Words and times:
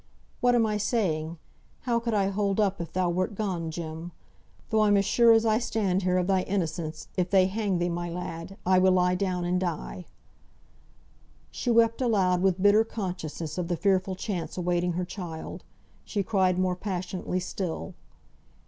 "What 0.39 0.55
am 0.55 0.65
I 0.65 0.77
saying? 0.77 1.37
How 1.81 1.99
could 1.99 2.15
I 2.15 2.29
hold 2.29 2.59
up 2.59 2.81
if 2.81 2.91
thou 2.91 3.11
wert 3.11 3.35
gone, 3.35 3.69
Jem? 3.69 4.13
Though 4.71 4.81
I'm 4.81 4.97
as 4.97 5.05
sure 5.05 5.31
as 5.31 5.45
I 5.45 5.59
stand 5.59 6.01
here 6.01 6.17
of 6.17 6.25
thy 6.25 6.41
innocence, 6.41 7.07
if 7.17 7.29
they 7.29 7.45
hang 7.45 7.77
thee, 7.77 7.87
my 7.87 8.09
lad, 8.09 8.57
I 8.65 8.79
will 8.79 8.93
lie 8.93 9.13
down 9.13 9.45
and 9.45 9.59
die!" 9.59 10.07
She 11.51 11.69
sobbed 11.71 12.01
aloud 12.01 12.41
with 12.41 12.63
bitter 12.63 12.83
consciousness 12.83 13.59
of 13.59 13.67
the 13.67 13.77
fearful 13.77 14.15
chance 14.15 14.57
awaiting 14.57 14.93
her 14.93 15.05
child. 15.05 15.63
She 16.03 16.23
cried 16.23 16.57
more 16.57 16.75
passionately 16.75 17.39
still. 17.39 17.93